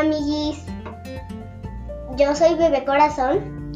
[0.00, 0.64] Amiguis,
[2.16, 3.70] yo soy Bebé Corazón.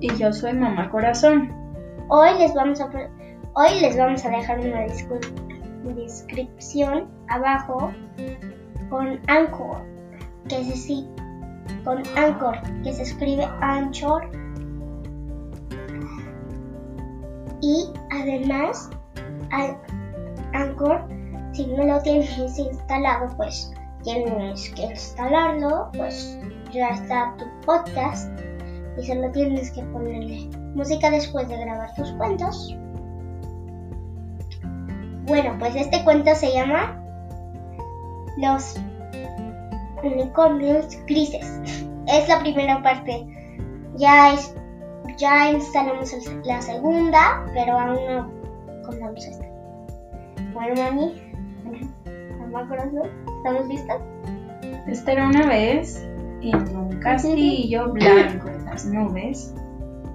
[0.00, 1.52] Y yo soy Mamá Corazón.
[2.06, 2.88] Hoy les vamos a
[3.54, 4.86] hoy les vamos a dejar una
[5.96, 7.92] descripción abajo
[8.90, 9.82] con Anchor,
[10.48, 11.08] que se sí,
[11.84, 14.30] con Anchor, que se escribe Anchor.
[17.60, 18.88] Y además,
[20.52, 21.08] Anchor,
[21.52, 23.72] si no lo tienes instalado, pues
[24.02, 26.38] tienes que instalarlo, pues
[26.72, 28.30] ya está tu podcast
[28.98, 32.76] y solo tienes que ponerle música después de grabar tus cuentos.
[35.26, 37.00] Bueno, pues este cuento se llama
[38.38, 38.76] Los
[40.02, 41.60] unicornios grises.
[42.06, 43.26] Es la primera parte.
[43.96, 44.54] Ya es
[45.20, 48.30] ya instalamos la segunda, pero aún no
[48.86, 49.44] contamos esta.
[50.54, 51.29] Bueno, mami,
[52.50, 54.00] mamá corazón, ¿estamos listas?
[54.86, 56.04] Esta era una vez
[56.42, 59.54] en un castillo blanco en las nubes.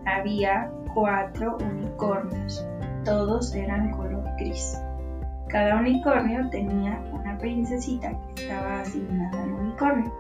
[0.06, 2.66] Había cuatro unicornios.
[3.04, 4.78] Todos eran color gris.
[5.50, 10.12] Cada unicornio tenía una princesita que estaba asignada al unicornio.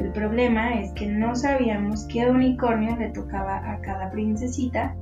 [0.00, 4.94] El problema es que no sabíamos qué unicornio le tocaba a cada princesita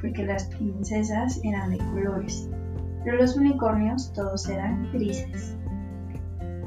[0.00, 2.48] porque las princesas eran de colores,
[3.04, 5.56] pero los unicornios todos eran grises.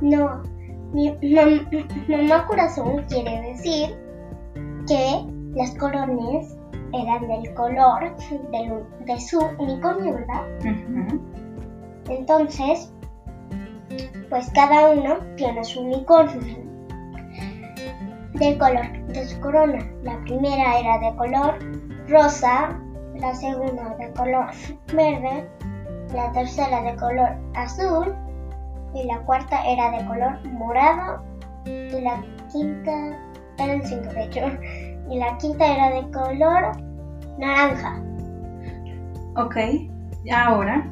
[0.01, 0.41] No,
[0.93, 1.15] mi
[2.07, 3.97] mamá corazón quiere decir
[4.87, 6.57] que las corones
[6.93, 8.15] eran del color
[9.05, 10.45] de su unicornio, ¿verdad?
[12.09, 12.91] Entonces,
[14.29, 16.57] pues cada uno tiene su unicornio
[18.33, 19.85] del color de su corona.
[20.03, 21.59] La primera era de color
[22.07, 22.79] rosa,
[23.15, 24.45] la segunda de color
[24.93, 25.47] verde,
[26.13, 28.15] la tercera de color azul
[28.93, 31.23] y la cuarta era de color morado
[31.65, 33.17] y la quinta
[33.57, 34.41] eran cinco de hecho
[35.09, 36.71] y la quinta era de color
[37.37, 38.01] naranja.
[39.35, 39.55] Ok,
[40.31, 40.85] ahora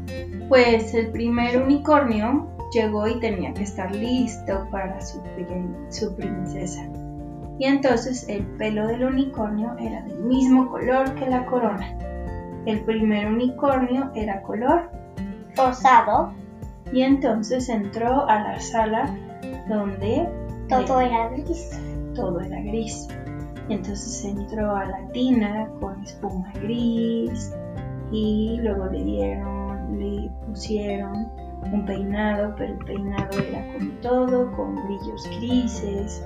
[0.49, 5.21] pues el primer unicornio llegó y tenía que estar listo para su,
[5.89, 6.87] su princesa.
[7.59, 11.97] Y entonces el pelo del unicornio era del mismo color que la corona.
[12.65, 14.91] El primer unicornio era color
[15.55, 16.33] rosado
[16.91, 19.15] y entonces entró a la sala
[19.67, 20.27] donde
[20.69, 21.79] todo era gris.
[22.15, 23.07] Todo era gris.
[23.69, 27.53] Y entonces entró a la tina con espuma gris
[28.11, 31.27] y luego le dieron, le pusieron
[31.73, 36.25] un peinado, pero el peinado era con todo, con brillos grises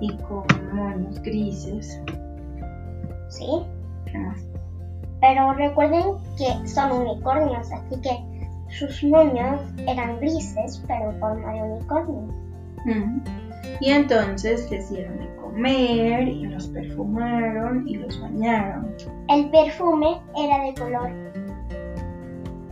[0.00, 0.44] y con
[0.74, 2.00] moños grises.
[3.28, 3.46] ¿Sí?
[5.20, 8.31] Pero recuerden que son unicornios, así que
[8.72, 12.28] sus moños eran grises, pero en forma de unicornio.
[13.80, 18.94] Y entonces les dieron de comer y los perfumaron y los bañaron.
[19.28, 21.10] El perfume era de color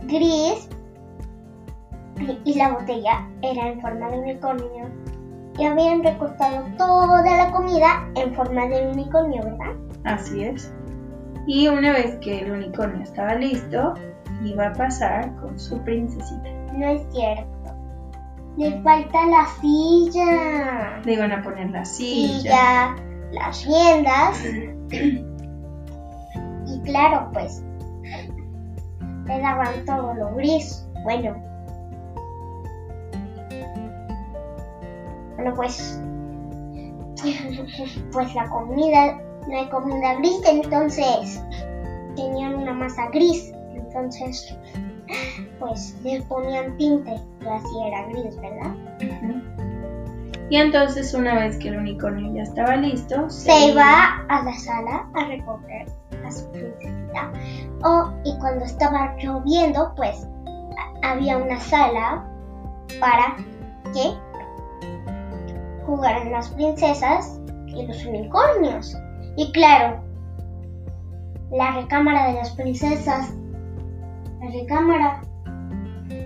[0.07, 0.67] gris
[2.43, 4.89] y la botella era en forma de unicornio.
[5.57, 9.75] Y habían recortado toda la comida en forma de unicornio, ¿verdad?
[10.05, 10.73] Así es.
[11.45, 13.93] Y una vez que el unicornio estaba listo,
[14.43, 16.49] iba a pasar con su princesita.
[16.73, 17.51] No es cierto.
[18.57, 20.99] Le falta la silla.
[21.03, 22.37] Le iban a poner la silla.
[22.39, 22.95] Silla,
[23.31, 24.43] las riendas.
[26.67, 27.63] y claro, pues,
[29.25, 30.85] le daban todo lo gris.
[31.03, 31.35] Bueno.
[35.35, 36.01] Bueno, pues,
[38.11, 41.41] pues la comida, no hay comida gris, entonces
[42.15, 43.53] tenían una masa gris.
[43.93, 44.55] Entonces,
[45.59, 48.73] pues les ponían tinte y así era gris, ¿verdad?
[50.49, 55.09] Y entonces una vez que el unicornio ya estaba listo, se, iba a la sala
[55.13, 55.87] a recoger
[56.25, 57.31] a su princesita.
[57.83, 60.25] Oh, y cuando estaba lloviendo, pues
[61.03, 62.25] había una sala
[62.99, 63.35] para
[63.93, 64.13] que
[65.85, 68.95] jugaran las princesas y los unicornios.
[69.35, 70.01] Y claro,
[71.51, 73.33] la recámara de las princesas
[74.41, 75.21] la recámara.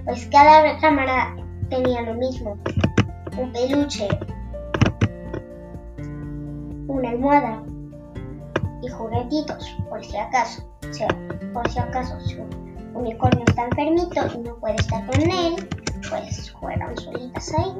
[0.05, 1.35] Pues cada recámara
[1.69, 2.57] tenía lo mismo.
[3.37, 4.07] Un peluche,
[6.87, 7.63] una almohada
[8.81, 10.63] y juguetitos, por si acaso.
[10.89, 11.07] O sea,
[11.53, 12.41] por si acaso su
[12.93, 15.67] unicornio está enfermito y no puede estar con él,
[16.09, 17.73] pues juegan solitas ahí.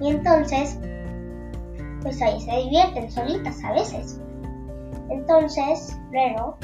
[0.00, 0.78] Y entonces,
[2.02, 4.20] pues ahí se divierten solitas a veces.
[5.08, 6.56] Entonces, luego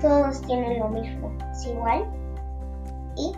[0.00, 2.04] todos tienen lo mismo, es igual.
[3.16, 3.32] Y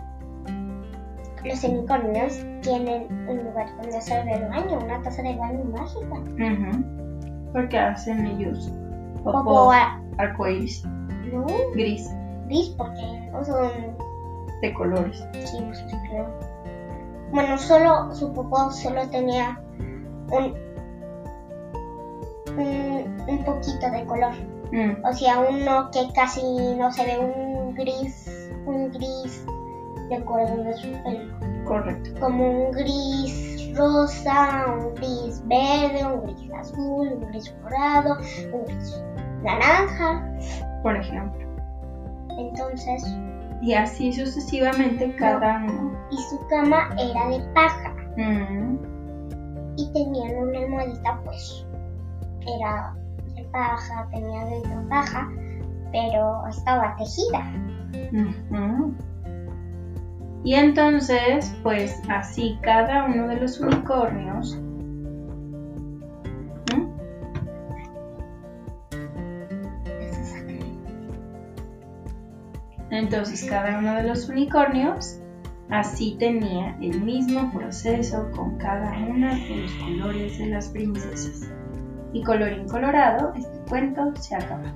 [1.47, 6.15] los unicornios tienen un lugar donde hacer el baño, una taza de baño mágica.
[6.15, 6.83] Ujú.
[7.53, 8.71] Porque hacen ellos
[9.23, 10.83] Popó popó a- arcoíris,
[11.31, 12.09] No, gris,
[12.47, 13.69] gris porque no son
[14.61, 15.23] de colores.
[15.45, 16.27] Sí, no sé, creo.
[17.31, 19.59] Bueno, solo su popó solo tenía
[20.31, 20.53] un,
[22.57, 24.33] un, un poquito de color.
[24.71, 26.41] Mm, O sea, uno que casi
[26.77, 29.45] no se ve, un gris, un gris
[30.09, 31.33] de color de su pelo.
[31.65, 32.09] correcto.
[32.19, 38.17] Como un gris rosa, un gris verde, un gris azul, un gris morado,
[38.53, 39.03] un gris
[39.43, 40.25] naranja.
[40.83, 41.47] Por ejemplo.
[42.37, 43.03] Entonces,
[43.61, 45.91] Y así sucesivamente cada uno.
[46.11, 47.93] y su cama era de paja.
[48.17, 48.77] Mm,
[49.77, 51.65] y tenían una almohadita pues
[52.57, 52.93] era
[53.51, 55.29] paja, tenía dentro paja,
[55.91, 57.51] pero estaba tejida.
[60.43, 64.59] Y entonces, pues así cada uno de los unicornios.
[72.89, 75.21] Entonces cada uno de los unicornios
[75.69, 81.49] así tenía el mismo proceso con cada una de los colores de las princesas.
[82.13, 84.73] Y colorín colorado, este cuento se acaba.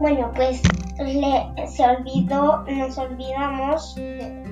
[0.00, 0.62] Bueno, pues
[0.96, 4.42] se olvidó, nos olvidamos de,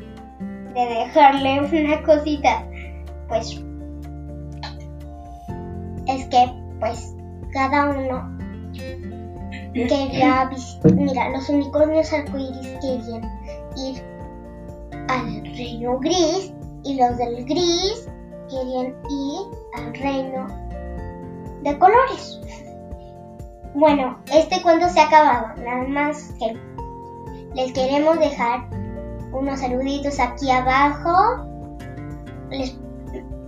[0.74, 2.64] de dejarle una cosita.
[3.28, 3.62] Pues
[6.06, 7.14] es que pues
[7.52, 8.38] cada uno
[9.72, 10.92] quería visitar.
[10.92, 13.22] Mira, los unicornios arcoíris querían
[13.76, 14.02] ir
[15.08, 16.52] al reino gris
[16.84, 18.08] y los del gris
[18.48, 19.46] querían ir
[19.76, 20.46] al reino
[21.62, 22.40] de colores.
[23.74, 26.56] Bueno, este cuento se ha acabado, nada más que
[27.54, 28.68] les queremos dejar
[29.32, 31.44] unos saluditos aquí abajo.
[32.50, 32.76] Les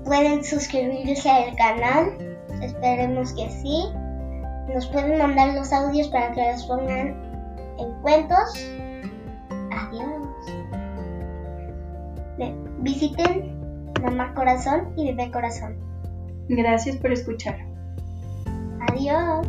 [0.04, 3.84] pueden suscribirse al canal, esperemos que sí.
[4.74, 7.16] Nos pueden mandar los audios para que los pongan
[7.78, 8.68] en cuentos.
[9.70, 10.20] Adiós.
[12.78, 13.59] Visiten
[14.00, 15.76] Mamá Corazón y Bebé Corazón.
[16.48, 17.58] Gracias por escuchar.
[18.88, 19.46] Adiós.